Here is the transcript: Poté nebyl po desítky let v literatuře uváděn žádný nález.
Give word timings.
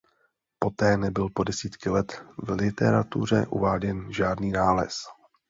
Poté 0.59 0.97
nebyl 0.97 1.29
po 1.29 1.43
desítky 1.43 1.89
let 1.89 2.25
v 2.43 2.49
literatuře 2.51 3.45
uváděn 3.49 4.13
žádný 4.13 4.51
nález. 4.51 4.95